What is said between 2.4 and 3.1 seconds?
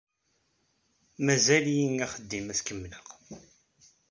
ad t-kemmleɣ.